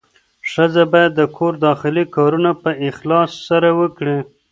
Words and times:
ښځه 0.51 0.83
باید 0.93 1.11
د 1.15 1.21
کور 1.37 1.53
داخلي 1.67 2.03
کارونه 2.15 2.51
په 2.63 2.71
اخلاص 2.89 3.31
سره 3.49 3.69
وکړي. 3.79 4.17